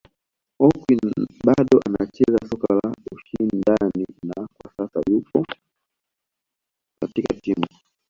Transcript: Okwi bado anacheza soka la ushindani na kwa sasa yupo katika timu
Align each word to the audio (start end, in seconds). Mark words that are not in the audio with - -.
Okwi 0.65 0.93
bado 1.47 1.75
anacheza 1.87 2.37
soka 2.49 2.69
la 2.77 2.87
ushindani 3.15 4.03
na 4.29 4.39
kwa 4.57 4.67
sasa 4.77 4.99
yupo 5.09 5.39
katika 6.99 7.33
timu 7.43 7.67